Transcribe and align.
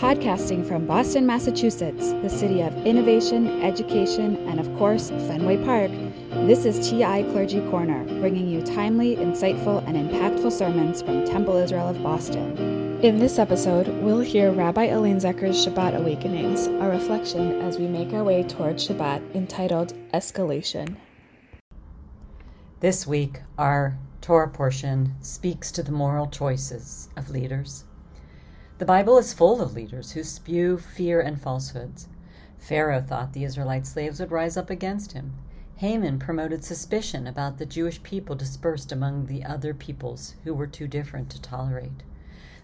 Podcasting 0.00 0.66
from 0.66 0.84
Boston, 0.86 1.24
Massachusetts, 1.24 2.12
the 2.22 2.28
city 2.28 2.62
of 2.62 2.74
innovation, 2.84 3.62
education, 3.62 4.36
and 4.48 4.58
of 4.58 4.66
course, 4.76 5.10
Fenway 5.10 5.62
Park, 5.64 5.92
this 6.46 6.64
is 6.64 6.90
TI 6.90 7.22
Clergy 7.30 7.60
Corner, 7.70 8.04
bringing 8.20 8.48
you 8.48 8.60
timely, 8.62 9.14
insightful, 9.14 9.86
and 9.86 9.96
impactful 9.96 10.50
sermons 10.50 11.00
from 11.00 11.24
Temple 11.24 11.58
Israel 11.58 11.88
of 11.88 12.02
Boston. 12.02 12.98
In 13.02 13.18
this 13.18 13.38
episode, 13.38 13.86
we'll 14.02 14.20
hear 14.20 14.50
Rabbi 14.50 14.86
Elaine 14.86 15.20
Zecher's 15.20 15.64
Shabbat 15.64 15.96
Awakenings, 15.96 16.66
a 16.66 16.88
reflection 16.88 17.60
as 17.60 17.78
we 17.78 17.86
make 17.86 18.12
our 18.12 18.24
way 18.24 18.42
toward 18.42 18.76
Shabbat 18.76 19.34
entitled 19.36 19.94
Escalation. 20.12 20.96
This 22.80 23.06
week, 23.06 23.42
our 23.56 23.96
Torah 24.20 24.48
portion 24.48 25.14
speaks 25.20 25.70
to 25.72 25.84
the 25.84 25.92
moral 25.92 26.26
choices 26.26 27.10
of 27.16 27.30
leaders. 27.30 27.84
The 28.80 28.86
Bible 28.86 29.18
is 29.18 29.34
full 29.34 29.60
of 29.60 29.74
leaders 29.74 30.12
who 30.12 30.24
spew 30.24 30.78
fear 30.78 31.20
and 31.20 31.38
falsehoods. 31.38 32.08
Pharaoh 32.58 33.02
thought 33.02 33.34
the 33.34 33.44
Israelite 33.44 33.86
slaves 33.86 34.20
would 34.20 34.30
rise 34.30 34.56
up 34.56 34.70
against 34.70 35.12
him. 35.12 35.34
Haman 35.76 36.18
promoted 36.18 36.64
suspicion 36.64 37.26
about 37.26 37.58
the 37.58 37.66
Jewish 37.66 38.02
people 38.02 38.34
dispersed 38.34 38.90
among 38.90 39.26
the 39.26 39.44
other 39.44 39.74
peoples 39.74 40.34
who 40.44 40.54
were 40.54 40.66
too 40.66 40.88
different 40.88 41.28
to 41.28 41.42
tolerate. 41.42 42.02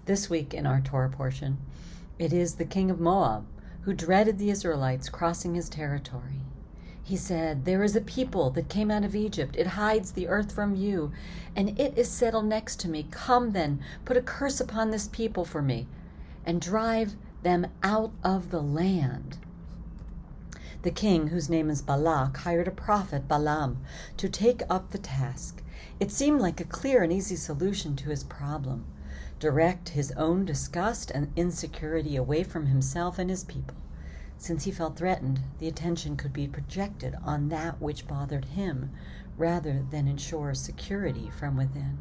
This 0.06 0.30
week 0.30 0.54
in 0.54 0.64
our 0.64 0.80
Torah 0.80 1.10
portion, 1.10 1.58
it 2.18 2.32
is 2.32 2.54
the 2.54 2.64
king 2.64 2.90
of 2.90 2.98
Moab 2.98 3.44
who 3.82 3.92
dreaded 3.92 4.38
the 4.38 4.48
Israelites 4.48 5.10
crossing 5.10 5.54
his 5.54 5.68
territory. 5.68 6.40
He 7.04 7.18
said, 7.18 7.66
There 7.66 7.84
is 7.84 7.94
a 7.94 8.00
people 8.00 8.48
that 8.52 8.70
came 8.70 8.90
out 8.90 9.04
of 9.04 9.14
Egypt. 9.14 9.54
It 9.58 9.66
hides 9.66 10.12
the 10.12 10.28
earth 10.28 10.50
from 10.50 10.74
you, 10.74 11.12
and 11.54 11.78
it 11.78 11.92
is 11.98 12.08
settled 12.08 12.46
next 12.46 12.80
to 12.80 12.88
me. 12.88 13.06
Come 13.10 13.52
then, 13.52 13.80
put 14.06 14.16
a 14.16 14.22
curse 14.22 14.60
upon 14.60 14.90
this 14.90 15.08
people 15.08 15.44
for 15.44 15.60
me 15.60 15.86
and 16.46 16.60
drive 16.60 17.14
them 17.42 17.66
out 17.82 18.12
of 18.22 18.50
the 18.50 18.62
land. 18.62 19.38
The 20.82 20.90
king, 20.90 21.28
whose 21.28 21.50
name 21.50 21.68
is 21.68 21.82
Balak, 21.82 22.36
hired 22.38 22.68
a 22.68 22.70
prophet, 22.70 23.26
Balaam, 23.26 23.78
to 24.16 24.28
take 24.28 24.62
up 24.70 24.90
the 24.90 24.98
task. 24.98 25.62
It 25.98 26.12
seemed 26.12 26.40
like 26.40 26.60
a 26.60 26.64
clear 26.64 27.02
and 27.02 27.12
easy 27.12 27.36
solution 27.36 27.96
to 27.96 28.10
his 28.10 28.24
problem 28.24 28.86
direct 29.38 29.90
his 29.90 30.12
own 30.12 30.44
disgust 30.44 31.10
and 31.10 31.30
insecurity 31.36 32.16
away 32.16 32.42
from 32.42 32.66
himself 32.66 33.18
and 33.18 33.28
his 33.28 33.44
people. 33.44 33.76
Since 34.38 34.64
he 34.64 34.70
felt 34.70 34.96
threatened, 34.96 35.40
the 35.58 35.68
attention 35.68 36.16
could 36.16 36.32
be 36.32 36.46
projected 36.46 37.14
on 37.22 37.48
that 37.48 37.80
which 37.80 38.06
bothered 38.06 38.46
him 38.46 38.90
rather 39.36 39.84
than 39.90 40.08
ensure 40.08 40.54
security 40.54 41.30
from 41.30 41.56
within. 41.56 41.98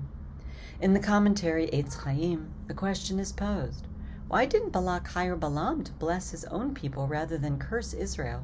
In 0.79 0.93
the 0.93 0.99
commentary 0.99 1.67
Eitz 1.67 1.95
Chaim, 1.95 2.51
the 2.67 2.73
question 2.73 3.19
is 3.19 3.31
posed 3.31 3.87
why 4.27 4.45
didn't 4.45 4.71
Balak 4.71 5.07
hire 5.09 5.35
Balaam 5.35 5.83
to 5.83 5.91
bless 5.93 6.31
his 6.31 6.45
own 6.45 6.73
people 6.73 7.07
rather 7.07 7.37
than 7.37 7.59
curse 7.59 7.93
Israel? 7.93 8.43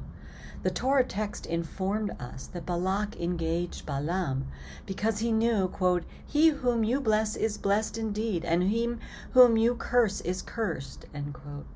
The 0.62 0.70
Torah 0.70 1.02
text 1.02 1.44
informed 1.44 2.12
us 2.20 2.46
that 2.46 2.66
Balak 2.66 3.20
engaged 3.20 3.84
Balaam 3.84 4.46
because 4.86 5.18
he 5.18 5.32
knew, 5.32 5.66
quote, 5.66 6.04
He 6.24 6.50
whom 6.50 6.84
you 6.84 7.00
bless 7.00 7.34
is 7.34 7.58
blessed 7.58 7.98
indeed, 7.98 8.44
and 8.44 8.70
him 8.70 9.00
whom 9.32 9.56
you 9.56 9.74
curse 9.74 10.20
is 10.20 10.40
cursed, 10.40 11.06
end 11.12 11.34
quote. 11.34 11.66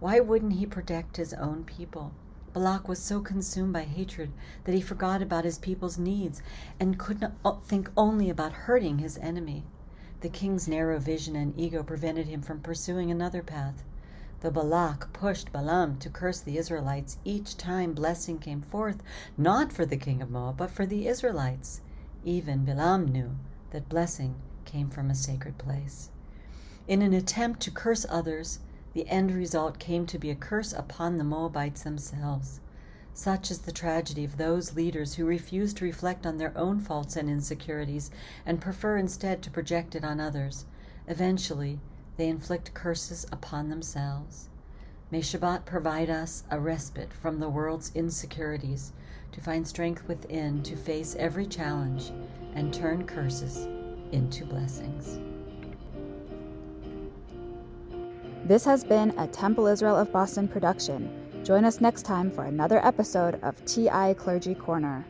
Why 0.00 0.18
wouldn't 0.18 0.54
he 0.54 0.66
protect 0.66 1.16
his 1.16 1.32
own 1.34 1.62
people? 1.62 2.12
Balak 2.52 2.88
was 2.88 2.98
so 2.98 3.20
consumed 3.20 3.72
by 3.74 3.84
hatred 3.84 4.32
that 4.64 4.74
he 4.74 4.80
forgot 4.80 5.22
about 5.22 5.44
his 5.44 5.58
people's 5.58 5.98
needs 5.98 6.42
and 6.80 6.98
could 6.98 7.20
not 7.20 7.64
think 7.64 7.90
only 7.96 8.28
about 8.28 8.52
hurting 8.52 8.98
his 8.98 9.18
enemy. 9.18 9.64
The 10.26 10.32
king's 10.32 10.66
narrow 10.66 10.98
vision 10.98 11.36
and 11.36 11.56
ego 11.56 11.84
prevented 11.84 12.26
him 12.26 12.42
from 12.42 12.58
pursuing 12.58 13.12
another 13.12 13.44
path. 13.44 13.84
The 14.40 14.50
Balak 14.50 15.12
pushed 15.12 15.52
Balaam 15.52 15.98
to 15.98 16.10
curse 16.10 16.40
the 16.40 16.58
Israelites, 16.58 17.18
each 17.24 17.56
time 17.56 17.92
blessing 17.92 18.40
came 18.40 18.60
forth, 18.60 19.04
not 19.38 19.72
for 19.72 19.86
the 19.86 19.96
king 19.96 20.20
of 20.20 20.28
Moab, 20.28 20.56
but 20.56 20.72
for 20.72 20.84
the 20.84 21.06
Israelites. 21.06 21.80
Even 22.24 22.64
Balaam 22.64 23.06
knew 23.06 23.36
that 23.70 23.88
blessing 23.88 24.34
came 24.64 24.90
from 24.90 25.10
a 25.12 25.14
sacred 25.14 25.58
place. 25.58 26.10
In 26.88 27.02
an 27.02 27.12
attempt 27.12 27.60
to 27.60 27.70
curse 27.70 28.04
others, 28.08 28.58
the 28.94 29.06
end 29.06 29.30
result 29.30 29.78
came 29.78 30.06
to 30.06 30.18
be 30.18 30.30
a 30.30 30.34
curse 30.34 30.72
upon 30.72 31.18
the 31.18 31.24
Moabites 31.24 31.84
themselves. 31.84 32.58
Such 33.16 33.50
is 33.50 33.60
the 33.60 33.72
tragedy 33.72 34.24
of 34.24 34.36
those 34.36 34.76
leaders 34.76 35.14
who 35.14 35.24
refuse 35.24 35.72
to 35.74 35.86
reflect 35.86 36.26
on 36.26 36.36
their 36.36 36.52
own 36.54 36.80
faults 36.80 37.16
and 37.16 37.30
insecurities 37.30 38.10
and 38.44 38.60
prefer 38.60 38.98
instead 38.98 39.40
to 39.42 39.50
project 39.50 39.94
it 39.94 40.04
on 40.04 40.20
others. 40.20 40.66
Eventually, 41.08 41.80
they 42.18 42.28
inflict 42.28 42.74
curses 42.74 43.24
upon 43.32 43.70
themselves. 43.70 44.50
May 45.10 45.22
Shabbat 45.22 45.64
provide 45.64 46.10
us 46.10 46.44
a 46.50 46.60
respite 46.60 47.10
from 47.14 47.40
the 47.40 47.48
world's 47.48 47.90
insecurities 47.94 48.92
to 49.32 49.40
find 49.40 49.66
strength 49.66 50.06
within 50.06 50.62
to 50.64 50.76
face 50.76 51.16
every 51.18 51.46
challenge 51.46 52.12
and 52.54 52.72
turn 52.72 53.06
curses 53.06 53.66
into 54.12 54.44
blessings. 54.44 55.20
This 58.44 58.66
has 58.66 58.84
been 58.84 59.18
a 59.18 59.26
Temple 59.26 59.68
Israel 59.68 59.96
of 59.96 60.12
Boston 60.12 60.46
production. 60.46 61.25
Join 61.46 61.64
us 61.64 61.80
next 61.80 62.02
time 62.02 62.28
for 62.32 62.42
another 62.42 62.84
episode 62.84 63.38
of 63.44 63.64
TI 63.66 64.14
Clergy 64.14 64.52
Corner. 64.52 65.06